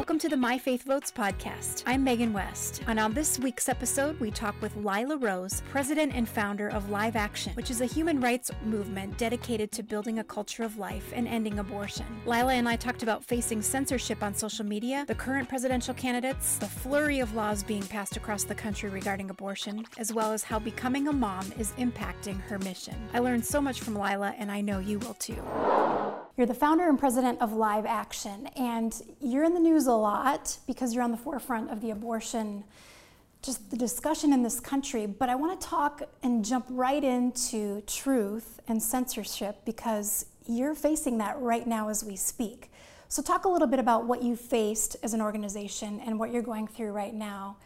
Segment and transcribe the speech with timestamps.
[0.00, 1.82] Welcome to the My Faith Votes podcast.
[1.84, 2.82] I'm Megan West.
[2.86, 7.16] And on this week's episode, we talk with Lila Rose, president and founder of Live
[7.16, 11.28] Action, which is a human rights movement dedicated to building a culture of life and
[11.28, 12.06] ending abortion.
[12.24, 16.66] Lila and I talked about facing censorship on social media, the current presidential candidates, the
[16.66, 21.08] flurry of laws being passed across the country regarding abortion, as well as how becoming
[21.08, 22.94] a mom is impacting her mission.
[23.12, 25.44] I learned so much from Lila, and I know you will too.
[26.36, 30.58] You're the founder and president of Live Action, and you're in the news a lot
[30.66, 32.64] because you're on the forefront of the abortion,
[33.42, 35.06] just the discussion in this country.
[35.06, 41.18] But I want to talk and jump right into truth and censorship because you're facing
[41.18, 42.70] that right now as we speak.
[43.08, 46.42] So, talk a little bit about what you faced as an organization and what you're
[46.42, 47.56] going through right now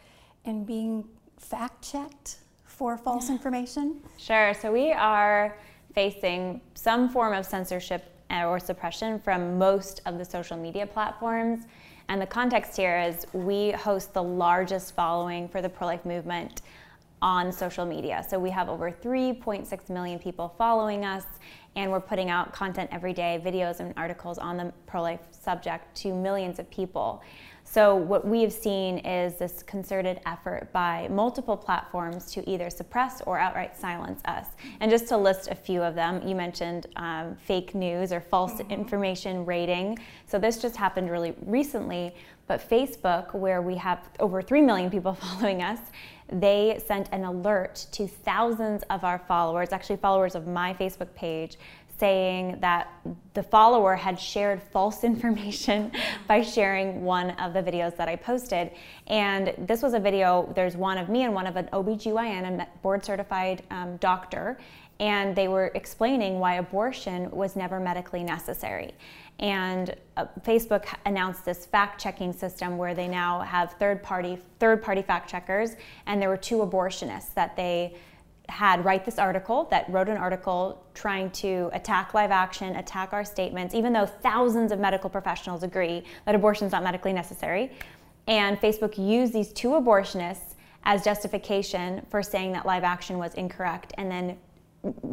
[0.43, 1.05] and being
[1.39, 4.01] fact checked for false information.
[4.17, 4.55] Sure.
[4.55, 5.57] So, we are
[5.93, 11.65] facing some form of censorship uh, or suppression from most of the social media platforms.
[12.07, 16.61] And the context here is we host the largest following for the pro life movement
[17.21, 18.23] on social media.
[18.29, 21.23] So we have over 3.6 million people following us,
[21.75, 25.95] and we're putting out content every day, videos and articles on the pro life subject
[25.97, 27.21] to millions of people.
[27.67, 33.21] So, what we have seen is this concerted effort by multiple platforms to either suppress
[33.25, 34.45] or outright silence us.
[34.79, 38.53] And just to list a few of them, you mentioned um, fake news or false
[38.53, 38.71] mm-hmm.
[38.71, 39.97] information rating.
[40.27, 42.13] So, this just happened really recently.
[42.47, 45.79] But Facebook, where we have over 3 million people following us,
[46.31, 51.57] they sent an alert to thousands of our followers, actually, followers of my Facebook page,
[51.97, 52.91] saying that
[53.33, 55.91] the follower had shared false information
[56.27, 58.71] by sharing one of the videos that I posted.
[59.07, 62.67] And this was a video, there's one of me and one of an OBGYN, a
[62.81, 64.57] board certified um, doctor,
[64.99, 68.93] and they were explaining why abortion was never medically necessary.
[69.39, 74.81] And uh, Facebook announced this fact checking system where they now have third party third
[74.81, 77.97] party fact checkers, and there were two abortionists that they
[78.49, 83.25] had write this article that wrote an article trying to attack live action, attack our
[83.25, 87.71] statements, even though thousands of medical professionals agree that abortion is not medically necessary.
[88.27, 93.93] And Facebook used these two abortionists as justification for saying that live action was incorrect
[93.97, 94.37] and then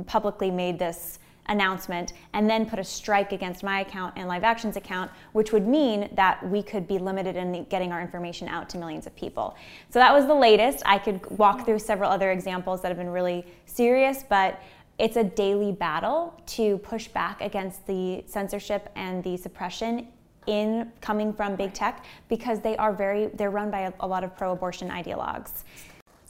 [0.07, 4.77] publicly made this announcement and then put a strike against my account and Live Action's
[4.77, 8.79] account, which would mean that we could be limited in getting our information out to
[8.79, 9.57] millions of people.
[9.91, 10.83] So that was the latest.
[10.87, 14.61] I could walk through several other examples that have been really serious, but
[14.99, 20.09] it's a daily battle to push back against the censorship and the suppression
[20.47, 24.25] in coming from big tech because they are very they're run by a, a lot
[24.25, 25.63] of pro-abortion ideologues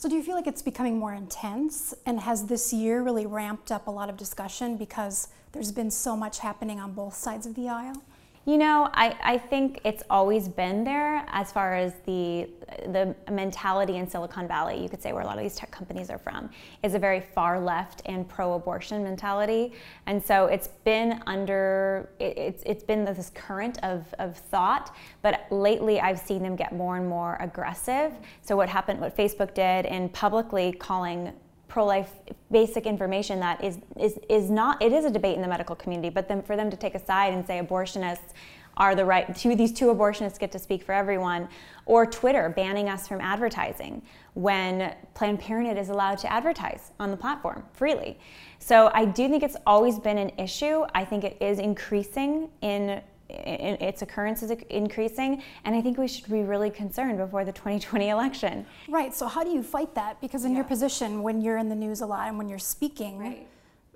[0.03, 1.95] so, do you feel like it's becoming more intense?
[2.07, 6.17] And has this year really ramped up a lot of discussion because there's been so
[6.17, 8.03] much happening on both sides of the aisle?
[8.45, 12.49] You know, I, I think it's always been there as far as the
[12.89, 16.09] the mentality in Silicon Valley, you could say where a lot of these tech companies
[16.11, 16.51] are from,
[16.83, 19.75] is a very far left and pro-abortion mentality.
[20.07, 25.47] And so it's been under it, it's it's been this current of, of thought, but
[25.51, 28.13] lately I've seen them get more and more aggressive.
[28.41, 31.33] So what happened what Facebook did in publicly calling
[31.73, 32.13] pro-life
[32.51, 36.11] basic information that is is is not it is a debate in the medical community
[36.11, 38.35] but then for them to take a side and say abortionists
[38.77, 41.49] are the right two these two abortionists get to speak for everyone
[41.87, 44.03] or twitter banning us from advertising
[44.35, 48.19] when planned parenthood is allowed to advertise on the platform freely.
[48.59, 50.85] So i do think it's always been an issue.
[50.95, 53.01] I think it is increasing in
[53.33, 58.09] its occurrence is increasing, and I think we should be really concerned before the 2020
[58.09, 58.67] election.
[58.89, 59.15] Right.
[59.15, 60.21] So how do you fight that?
[60.21, 60.59] Because in yeah.
[60.59, 63.47] your position, when you're in the news a lot and when you're speaking right.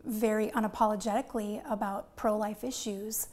[0.04, 3.28] very unapologetically about pro-life issues,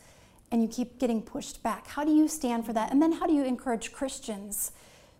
[0.51, 2.91] and you keep getting pushed back, how do you stand for that?
[2.91, 4.71] And then how do you encourage Christians?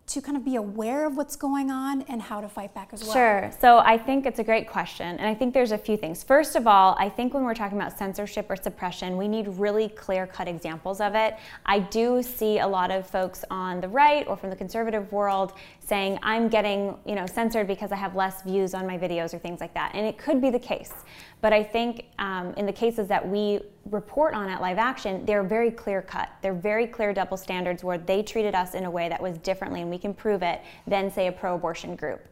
[0.06, 3.04] To kind of be aware of what's going on and how to fight back as
[3.04, 3.14] well?
[3.14, 3.52] Sure.
[3.62, 5.18] So I think it's a great question.
[5.18, 6.24] And I think there's a few things.
[6.24, 9.88] First of all, I think when we're talking about censorship or suppression, we need really
[9.90, 11.38] clear cut examples of it.
[11.66, 15.54] I do see a lot of folks on the right or from the conservative world
[15.80, 19.40] saying, I'm getting you know, censored because I have less views on my videos or
[19.40, 19.92] things like that.
[19.94, 20.94] And it could be the case.
[21.40, 25.44] But I think um, in the cases that we report on at Live Action, they're
[25.44, 26.30] very clear cut.
[26.42, 29.82] They're very clear double standards where they treated us in a way that was differently,
[29.82, 32.26] and we can prove it, than, say, a pro abortion group.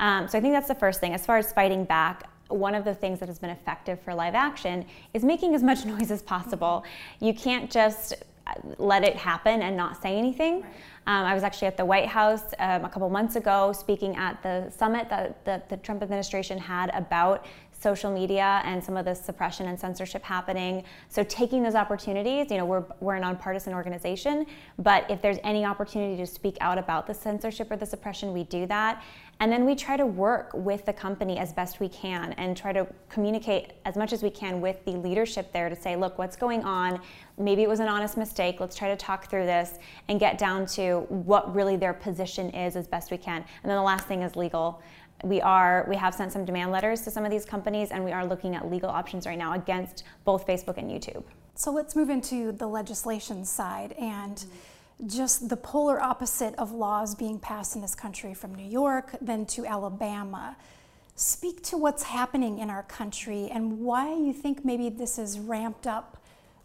[0.00, 1.14] Um, so I think that's the first thing.
[1.14, 4.34] As far as fighting back, one of the things that has been effective for live
[4.34, 6.84] action is making as much noise as possible.
[7.20, 8.14] You can't just
[8.78, 10.62] let it happen and not say anything.
[10.62, 10.70] Right.
[11.08, 14.42] Um, I was actually at the White House um, a couple months ago speaking at
[14.42, 17.46] the summit that, that the Trump administration had about
[17.78, 20.84] social media and some of the suppression and censorship happening.
[21.08, 24.46] So taking those opportunities, you know, we're, we're a nonpartisan organization,
[24.78, 28.44] but if there's any opportunity to speak out about the censorship or the suppression, we
[28.44, 29.02] do that.
[29.38, 32.72] And then we try to work with the company as best we can and try
[32.72, 36.36] to communicate as much as we can with the leadership there to say, look, what's
[36.36, 37.02] going on?
[37.36, 38.60] Maybe it was an honest mistake.
[38.60, 39.78] Let's try to talk through this
[40.08, 43.44] and get down to what really their position is as best we can.
[43.62, 44.80] And then the last thing is legal
[45.22, 48.12] we are we have sent some demand letters to some of these companies and we
[48.12, 51.24] are looking at legal options right now against both facebook and youtube.
[51.54, 54.44] So let's move into the legislation side and
[55.06, 59.46] just the polar opposite of laws being passed in this country from new york then
[59.46, 60.56] to alabama.
[61.14, 65.86] Speak to what's happening in our country and why you think maybe this is ramped
[65.86, 66.22] up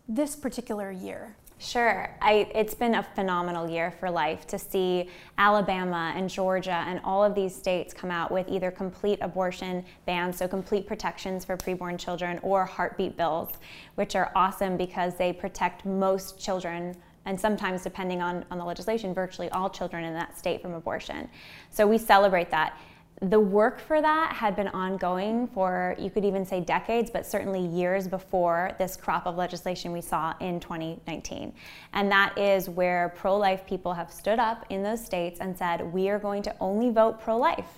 [0.10, 2.10] this particular year Sure.
[2.20, 7.24] I, it's been a phenomenal year for life to see Alabama and Georgia and all
[7.24, 12.00] of these states come out with either complete abortion bans, so complete protections for preborn
[12.00, 13.52] children, or heartbeat bills,
[13.94, 19.14] which are awesome because they protect most children and sometimes, depending on, on the legislation,
[19.14, 21.30] virtually all children in that state from abortion.
[21.70, 22.76] So we celebrate that
[23.22, 27.64] the work for that had been ongoing for, you could even say decades, but certainly
[27.68, 31.54] years before this crop of legislation we saw in 2019.
[31.94, 35.82] And that is where pro life people have stood up in those states and said,
[35.94, 37.78] we are going to only vote pro life.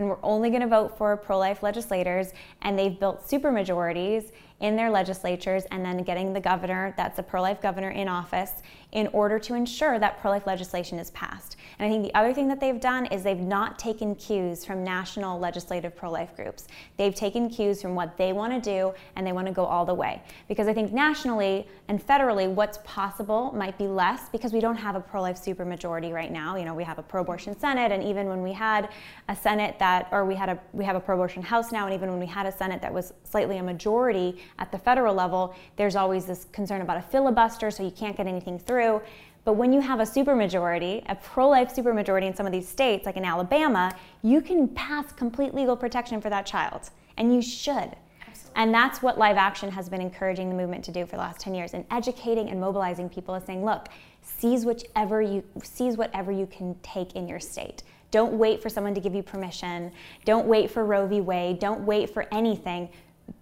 [0.00, 2.32] And we're only going to vote for pro life legislators.
[2.62, 7.42] And they've built supermajorities in their legislatures and then getting the governor, that's a pro
[7.42, 8.54] life governor, in office
[8.92, 11.56] in order to ensure that pro life legislation is passed.
[11.80, 14.84] And I think the other thing that they've done is they've not taken cues from
[14.84, 16.68] national legislative pro life groups.
[16.98, 19.84] They've taken cues from what they want to do and they want to go all
[19.84, 20.22] the way.
[20.46, 24.94] Because I think nationally and federally, what's possible might be less because we don't have
[24.94, 26.56] a pro life supermajority right now.
[26.56, 28.90] You know, we have a pro abortion Senate, and even when we had
[29.28, 31.94] a Senate that, or we had a, we have a pro abortion House now, and
[31.94, 35.54] even when we had a Senate that was slightly a majority at the federal level,
[35.76, 39.02] there's always this concern about a filibuster, so you can't get anything through through.
[39.44, 43.06] But when you have a supermajority, a pro life supermajority in some of these states,
[43.06, 46.90] like in Alabama, you can pass complete legal protection for that child.
[47.16, 47.96] And you should.
[48.26, 48.52] Absolutely.
[48.54, 51.40] And that's what Live Action has been encouraging the movement to do for the last
[51.40, 53.88] 10 years and educating and mobilizing people is saying, look,
[54.22, 57.82] seize whichever you seize whatever you can take in your state.
[58.10, 59.92] Don't wait for someone to give you permission.
[60.24, 61.20] Don't wait for Roe v.
[61.20, 61.60] Wade.
[61.60, 62.88] Don't wait for anything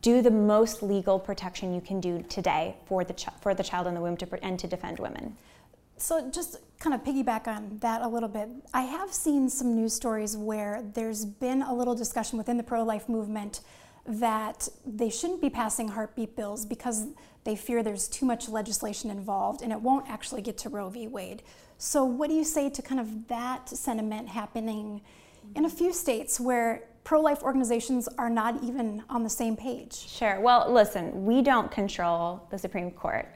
[0.02, 3.86] do the most legal protection you can do today for the, ch- for the child
[3.86, 5.36] in the womb to, and to defend women.
[5.98, 9.94] So, just kind of piggyback on that a little bit, I have seen some news
[9.94, 13.60] stories where there's been a little discussion within the pro life movement
[14.06, 17.08] that they shouldn't be passing heartbeat bills because
[17.44, 21.08] they fear there's too much legislation involved and it won't actually get to Roe v.
[21.08, 21.42] Wade.
[21.78, 25.02] So, what do you say to kind of that sentiment happening
[25.54, 29.94] in a few states where pro life organizations are not even on the same page.
[29.94, 30.38] Sure.
[30.40, 33.26] Well, listen, we don't control the Supreme Court.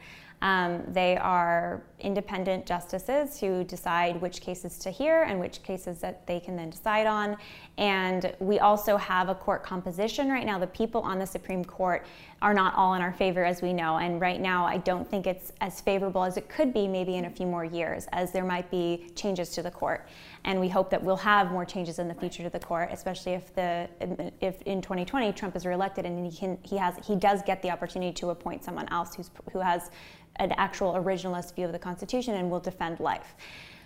[0.42, 6.26] Um, they are independent justices who decide which cases to hear and which cases that
[6.26, 7.36] they can then decide on.
[7.78, 10.58] And we also have a court composition right now.
[10.58, 12.04] The people on the Supreme Court
[12.42, 13.98] are not all in our favor, as we know.
[13.98, 17.26] And right now, I don't think it's as favorable as it could be maybe in
[17.26, 20.08] a few more years, as there might be changes to the court.
[20.44, 23.34] And we hope that we'll have more changes in the future to the court, especially
[23.34, 23.88] if the
[24.40, 27.70] if in 2020 Trump is reelected and he can he has he does get the
[27.70, 29.90] opportunity to appoint someone else who's who has
[30.36, 33.34] an actual originalist view of the Constitution and will defend life.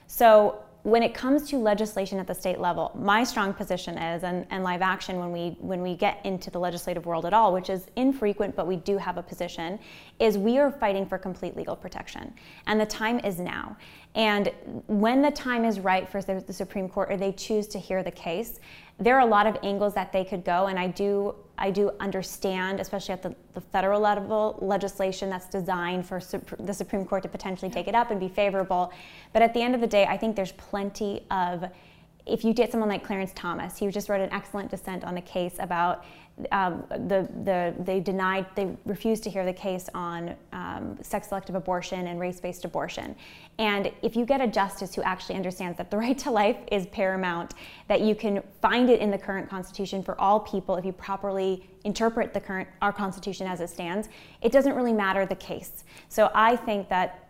[0.07, 4.47] So when it comes to legislation at the state level, my strong position is, and,
[4.51, 7.71] and live action when we when we get into the legislative world at all, which
[7.71, 9.81] is infrequent, but we do have a position,
[10.21, 12.33] is we are fighting for complete legal protection.
[12.69, 13.77] And the time is now.
[14.15, 14.53] And
[14.87, 18.13] when the time is right for the Supreme Court or they choose to hear the
[18.13, 18.61] case,
[18.99, 21.91] there are a lot of angles that they could go, and I do I do
[22.01, 26.21] understand, especially at the, the federal level, legislation that's designed for
[26.59, 28.93] the Supreme Court to potentially take it up and be favorable.
[29.33, 31.65] But at the end of the day, I think there's plenty of
[32.27, 35.23] if you get someone like Clarence Thomas, he just wrote an excellent dissent on a
[35.23, 36.05] case about
[36.53, 41.55] um, the, the, they denied, they refused to hear the case on um, sex selective
[41.55, 43.17] abortion and race based abortion.
[43.59, 46.87] And if you get a justice who actually understands that the right to life is
[46.89, 47.55] paramount,
[47.89, 51.67] that you can find it in the current Constitution for all people if you properly
[51.85, 54.09] interpret the current, our Constitution as it stands,
[54.43, 55.85] it doesn't really matter the case.
[56.09, 57.26] So I think that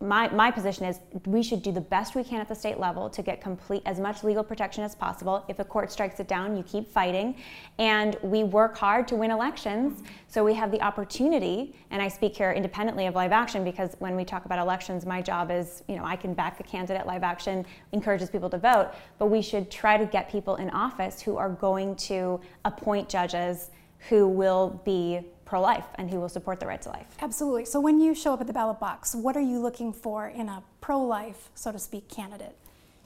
[0.00, 3.08] my, my position is we should do the best we can at the state level
[3.08, 5.44] to get complete as much legal protection as possible.
[5.48, 7.36] If a court strikes it down, you keep fighting.
[7.78, 10.02] And we work hard to win elections.
[10.28, 14.14] So we have the opportunity, and I speak here independently of live action because when
[14.14, 17.22] we talk about elections, my job is, you know, I can back a candidate, live
[17.22, 21.36] action encourages people to vote, but we should try to get people in office who
[21.36, 23.70] are going to appoint judges
[24.08, 27.06] who will be pro life and who will support the right to life.
[27.22, 27.64] Absolutely.
[27.64, 30.48] So when you show up at the ballot box, what are you looking for in
[30.48, 32.54] a pro life, so to speak, candidate?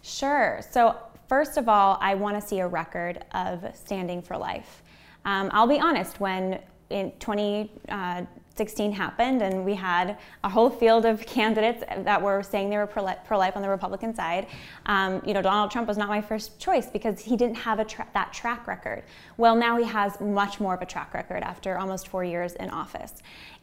[0.02, 0.60] Sure.
[0.70, 0.96] So,
[1.28, 4.82] first of all, I want to see a record of standing for life.
[5.26, 8.22] Um, I'll be honest, when in 20, uh,
[8.60, 12.86] 16 happened, and we had a whole field of candidates that were saying they were
[12.86, 14.48] pro life on the Republican side.
[14.84, 18.06] Um, you know, Donald Trump was not my first choice because he didn't have tra-
[18.12, 19.02] that track record.
[19.38, 22.68] Well, now he has much more of a track record after almost four years in
[22.68, 23.14] office.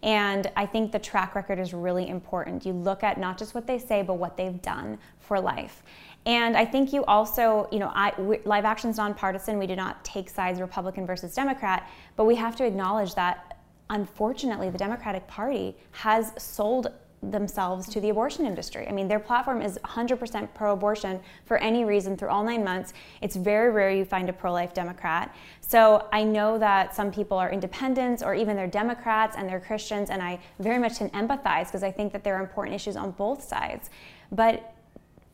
[0.02, 2.66] And I think the track record is really important.
[2.66, 5.84] You look at not just what they say, but what they've done for life.
[6.26, 8.66] And I think you also, you know, I, we, Live
[8.98, 9.60] nonpartisan.
[9.60, 13.57] We do not take sides Republican versus Democrat, but we have to acknowledge that
[13.90, 16.92] unfortunately, the Democratic Party has sold
[17.24, 18.88] themselves to the abortion industry.
[18.88, 22.94] I mean, their platform is 100% pro abortion for any reason through all nine months.
[23.22, 25.36] It's very rare you find a pro life Democrat.
[25.62, 30.10] So I know that some people are independents or even they're Democrats and they're Christians,
[30.10, 33.12] and I very much can empathize because I think that there are important issues on
[33.12, 33.90] both sides.
[34.32, 34.74] But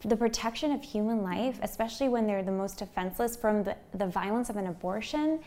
[0.05, 4.49] the protection of human life, especially when they're the most defenseless from the, the violence
[4.49, 5.39] of an abortion,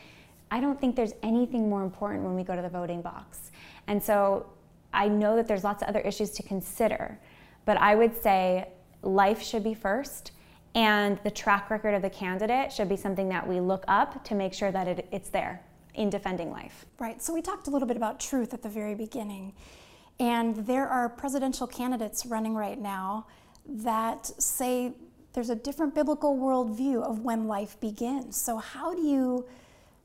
[0.50, 3.50] I don't think there's anything more important when we go to the voting box.
[3.86, 4.46] And so
[4.92, 7.18] I know that there's lots of other issues to consider,
[7.64, 8.68] but I would say
[9.02, 10.32] life should be first.
[10.74, 14.34] And the track record of the candidate should be something that we look up to
[14.34, 15.62] make sure that it, it's there
[15.94, 16.84] in defending life.
[16.98, 17.22] Right.
[17.22, 19.54] So we talked a little bit about truth at the very beginning.
[20.20, 23.26] And there are presidential candidates running right now
[23.66, 24.92] that say
[25.32, 28.36] there's a different biblical worldview of when life begins.
[28.36, 29.46] So, how do you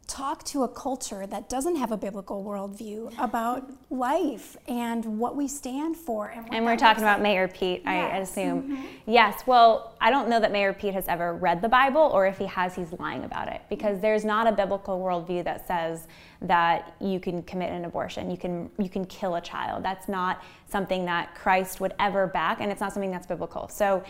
[0.07, 5.47] talk to a culture that doesn't have a biblical worldview about life and what we
[5.47, 6.27] stand for.
[6.27, 8.13] And, and we're talking about Mayor Pete, yes.
[8.13, 8.63] I assume.
[8.63, 8.85] Mm-hmm.
[9.07, 12.37] Yes, well, I don't know that Mayor Pete has ever read the Bible, or if
[12.37, 16.07] he has, he's lying about it because there's not a biblical worldview that says
[16.41, 19.83] that you can commit an abortion, you can you can kill a child.
[19.83, 23.69] That's not something that Christ would ever back, and it's not something that's biblical.
[23.69, 24.03] So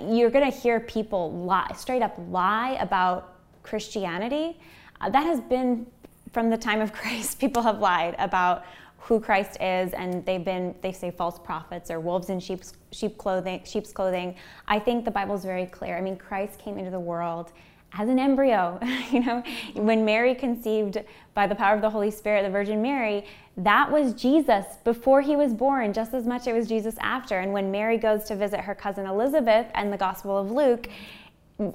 [0.00, 4.58] you're going to hear people lie, straight up lie about Christianity
[5.00, 5.86] uh, that has been
[6.32, 7.38] from the time of Christ.
[7.38, 8.64] People have lied about
[8.98, 13.18] who Christ is, and they've been they say false prophets or wolves in sheep's sheep
[13.18, 13.62] clothing.
[13.64, 14.36] Sheep's clothing.
[14.68, 15.96] I think the Bible is very clear.
[15.96, 17.52] I mean, Christ came into the world
[17.98, 18.78] as an embryo.
[19.10, 19.42] you know,
[19.74, 20.98] when Mary conceived
[21.34, 23.24] by the power of the Holy Spirit, the Virgin Mary,
[23.56, 27.38] that was Jesus before he was born, just as much it was Jesus after.
[27.38, 30.88] And when Mary goes to visit her cousin Elizabeth and the Gospel of Luke,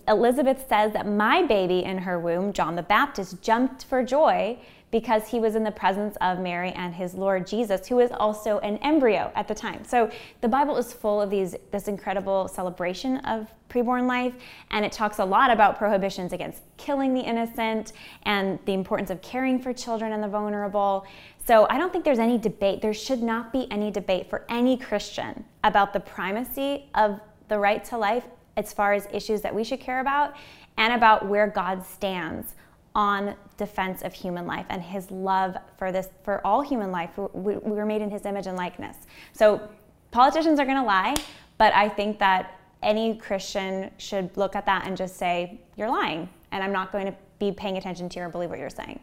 [0.07, 4.57] Elizabeth says that my baby in her womb, John the Baptist, jumped for joy
[4.91, 8.59] because he was in the presence of Mary and his Lord Jesus, who was also
[8.59, 9.83] an embryo at the time.
[9.83, 10.09] So
[10.41, 14.35] the Bible is full of these this incredible celebration of preborn life,
[14.71, 17.91] and it talks a lot about prohibitions against killing the innocent
[18.23, 21.05] and the importance of caring for children and the vulnerable.
[21.45, 22.81] So I don't think there's any debate.
[22.81, 27.83] There should not be any debate for any Christian about the primacy of the right
[27.85, 28.23] to life
[28.57, 30.35] as far as issues that we should care about
[30.77, 32.55] and about where God stands
[32.93, 37.11] on defense of human life and his love for this for all human life.
[37.17, 38.95] We, we were made in his image and likeness.
[39.33, 39.69] So
[40.15, 41.13] politicians are going to lie
[41.57, 46.29] but i think that any christian should look at that and just say you're lying
[46.53, 48.97] and i'm not going to be paying attention to you or believe what you're saying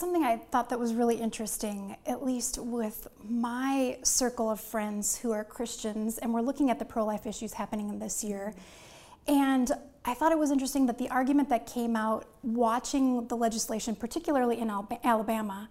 [0.00, 5.30] Something I thought that was really interesting, at least with my circle of friends who
[5.32, 8.54] are Christians, and we're looking at the pro life issues happening this year.
[9.28, 9.70] And
[10.06, 14.58] I thought it was interesting that the argument that came out watching the legislation, particularly
[14.58, 15.68] in Alabama,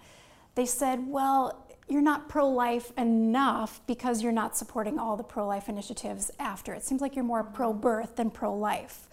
[0.53, 5.47] they said, well, you're not pro life enough because you're not supporting all the pro
[5.47, 6.75] life initiatives after.
[6.75, 9.09] It seems like you're more pro birth than pro life.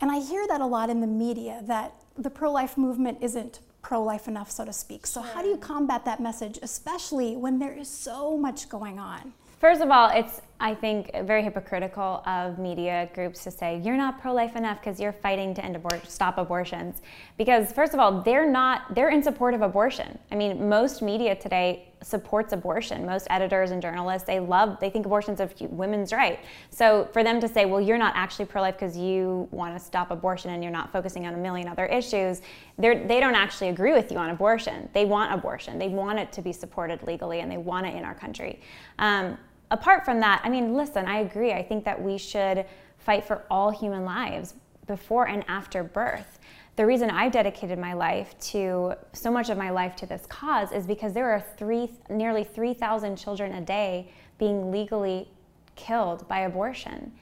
[0.00, 3.60] And I hear that a lot in the media that the pro life movement isn't
[3.86, 5.06] pro life enough, so to speak.
[5.06, 9.32] So, how do you combat that message, especially when there is so much going on?
[9.60, 14.20] First of all, it's I think very hypocritical of media groups to say you're not
[14.20, 17.02] pro-life enough because you're fighting to end abort- stop abortions.
[17.36, 20.18] Because first of all, they're not they're in support of abortion.
[20.32, 23.04] I mean, most media today supports abortion.
[23.04, 26.40] Most editors and journalists they love they think abortion's a women's right.
[26.70, 30.10] So for them to say, well, you're not actually pro-life because you want to stop
[30.10, 32.40] abortion and you're not focusing on a million other issues,
[32.78, 34.88] they they don't actually agree with you on abortion.
[34.94, 35.78] They want abortion.
[35.78, 38.62] They want it to be supported legally and they want it in our country.
[38.98, 39.36] Um,
[39.70, 41.52] apart from that, I mean, listen, I agree.
[41.52, 42.64] I think that we should
[42.98, 44.54] fight for all human lives
[44.86, 46.38] before and after birth.
[46.76, 50.72] The reason I've dedicated my life to so much of my life to this cause
[50.72, 55.28] is because there are three, nearly 3,000 children a day being legally
[55.74, 57.12] killed by abortion.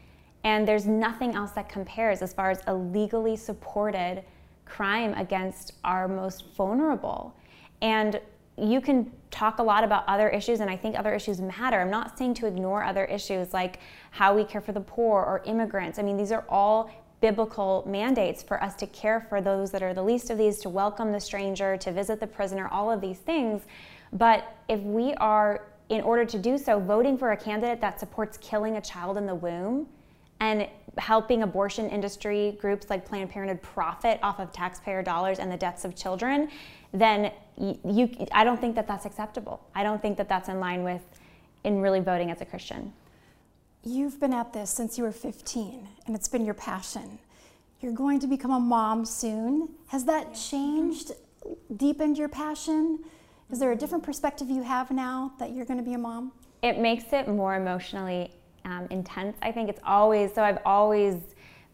[0.42, 4.24] And there's nothing else that compares as far as a legally supported
[4.64, 7.34] crime against our most vulnerable.
[7.80, 8.20] And
[8.56, 11.80] you can talk a lot about other issues, and I think other issues matter.
[11.80, 13.80] I'm not saying to ignore other issues like
[14.10, 15.98] how we care for the poor or immigrants.
[15.98, 19.94] I mean, these are all biblical mandates for us to care for those that are
[19.94, 23.18] the least of these, to welcome the stranger, to visit the prisoner, all of these
[23.18, 23.62] things.
[24.12, 28.36] But if we are, in order to do so, voting for a candidate that supports
[28.38, 29.88] killing a child in the womb
[30.40, 35.56] and helping abortion industry groups like Planned Parenthood profit off of taxpayer dollars and the
[35.56, 36.50] deaths of children,
[36.92, 39.60] then you, you I don't think that that's acceptable.
[39.74, 41.02] I don't think that that's in line with
[41.64, 42.92] in really voting as a Christian.
[43.82, 47.18] You've been at this since you were 15, and it's been your passion.
[47.80, 49.68] You're going to become a mom soon.
[49.88, 51.12] Has that changed,
[51.76, 53.00] deepened your passion?
[53.50, 56.32] Is there a different perspective you have now that you're going to be a mom?
[56.62, 58.30] It makes it more emotionally
[58.64, 59.36] um, intense.
[59.42, 61.16] I think it's always, so I've always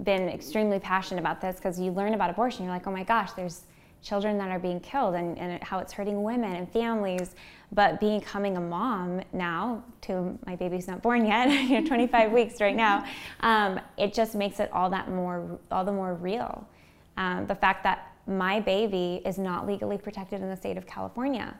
[0.02, 3.32] been extremely passionate about this because you learn about abortion, you're like, oh my gosh,
[3.32, 3.62] there's
[4.02, 7.35] children that are being killed and, and how it's hurting women and families.
[7.73, 12.61] But becoming a mom now, to my baby's not born yet, you know, 25 weeks
[12.61, 13.04] right now,
[13.40, 16.66] um, it just makes it all that more, all the more real.
[17.16, 21.54] Um, the fact that my baby is not legally protected in the state of California.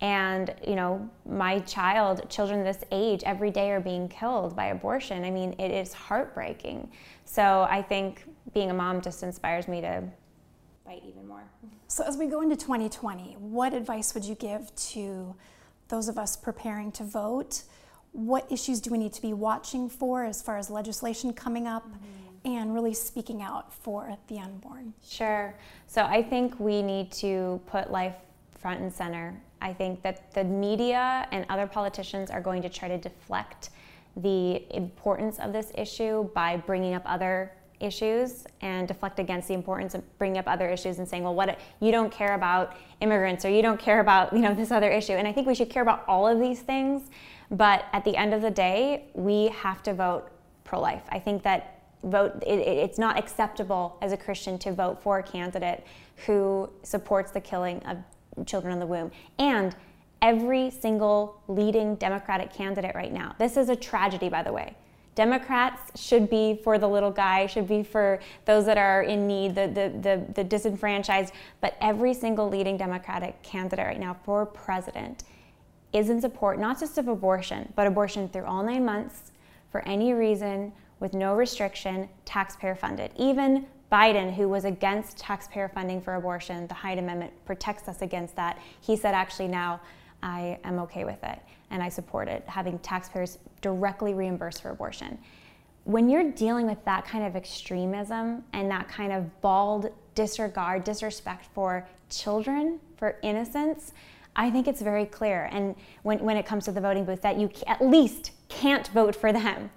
[0.00, 5.24] And, you know, my child, children this age, every day are being killed by abortion.
[5.24, 6.90] I mean, it is heartbreaking.
[7.26, 10.02] So I think being a mom just inspires me to
[10.90, 11.44] fight even more.
[11.88, 15.34] So, as we go into 2020, what advice would you give to
[15.88, 17.62] those of us preparing to vote?
[18.12, 21.86] What issues do we need to be watching for as far as legislation coming up
[21.86, 22.52] mm-hmm.
[22.52, 24.94] and really speaking out for the unborn?
[25.04, 25.54] Sure.
[25.86, 28.14] So, I think we need to put life
[28.58, 29.40] front and center.
[29.60, 33.70] I think that the media and other politicians are going to try to deflect
[34.16, 39.94] the importance of this issue by bringing up other issues and deflect against the importance
[39.94, 43.50] of bringing up other issues and saying, well, what you don't care about immigrants or
[43.50, 45.12] you don't care about you know this other issue.
[45.12, 47.10] And I think we should care about all of these things,
[47.50, 50.28] but at the end of the day, we have to vote
[50.64, 51.02] pro-life.
[51.08, 55.22] I think that vote it, it's not acceptable as a Christian to vote for a
[55.22, 55.84] candidate
[56.26, 57.98] who supports the killing of
[58.46, 59.74] children in the womb and
[60.22, 63.34] every single leading Democratic candidate right now.
[63.38, 64.76] This is a tragedy, by the way.
[65.14, 69.54] Democrats should be for the little guy, should be for those that are in need,
[69.54, 71.34] the, the, the, the, disenfranchised.
[71.60, 75.24] But every single leading Democratic candidate right now for president
[75.92, 79.32] is in support not just of abortion, but abortion through all nine months
[79.72, 83.10] for any reason with no restriction, taxpayer funded.
[83.16, 88.36] Even Biden, who was against taxpayer funding for abortion, the Hyde Amendment protects us against
[88.36, 88.58] that.
[88.80, 89.80] He said, actually, now
[90.22, 91.38] I am okay with it
[91.70, 95.18] and I support it, having taxpayers directly reimburse for abortion.
[95.84, 101.46] When you're dealing with that kind of extremism and that kind of bald disregard, disrespect
[101.54, 103.92] for children, for innocence,
[104.36, 105.48] I think it's very clear.
[105.50, 109.16] And when, when it comes to the voting booth, that you at least can't vote
[109.16, 109.70] for them.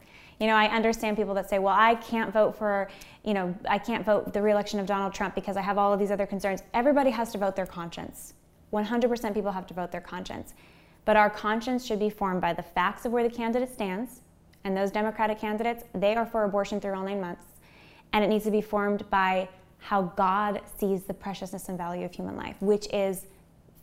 [0.43, 2.89] You know, I understand people that say, well, I can't vote for,
[3.23, 5.99] you know, I can't vote the reelection of Donald Trump because I have all of
[5.99, 6.61] these other concerns.
[6.73, 8.33] Everybody has to vote their conscience.
[8.73, 10.53] 100% people have to vote their conscience.
[11.05, 14.19] But our conscience should be formed by the facts of where the candidate stands.
[14.65, 17.45] And those Democratic candidates, they are for abortion through all nine months.
[18.11, 22.11] And it needs to be formed by how God sees the preciousness and value of
[22.13, 23.27] human life, which is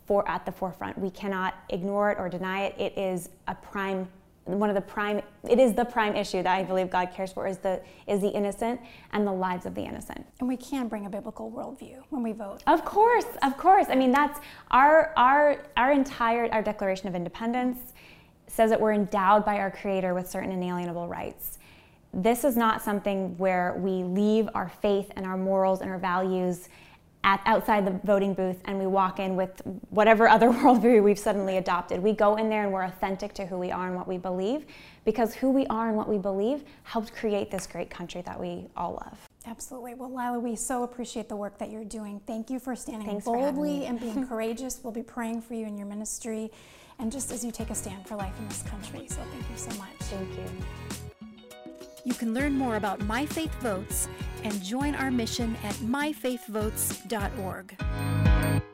[0.05, 0.95] for at the forefront.
[0.99, 2.75] We cannot ignore it or deny it.
[2.77, 4.07] It is a prime
[4.45, 7.47] one of the prime it is the prime issue that i believe god cares for
[7.47, 8.81] is the is the innocent
[9.13, 10.25] and the lives of the innocent.
[10.39, 12.63] And we can bring a biblical worldview when we vote.
[12.67, 13.87] Of course of course.
[13.89, 14.39] I mean that's
[14.71, 17.93] our our our entire our declaration of independence
[18.47, 21.59] says that we're endowed by our creator with certain inalienable rights.
[22.13, 26.67] This is not something where we leave our faith and our morals and our values
[27.23, 31.57] at, outside the voting booth and we walk in with whatever other worldview we've suddenly
[31.57, 32.01] adopted.
[32.01, 34.65] We go in there and we're authentic to who we are and what we believe
[35.05, 38.67] because who we are and what we believe helped create this great country that we
[38.75, 39.27] all love.
[39.47, 39.95] Absolutely.
[39.95, 42.21] Well, Lila, we so appreciate the work that you're doing.
[42.27, 44.79] Thank you for standing Thanks boldly for and being courageous.
[44.83, 46.51] We'll be praying for you in your ministry
[46.99, 49.07] and just as you take a stand for life in this country.
[49.09, 49.95] So thank you so much.
[50.01, 51.00] Thank you.
[52.03, 54.07] You can learn more about My Faith Votes
[54.43, 58.70] and join our mission at myfaithvotes.org.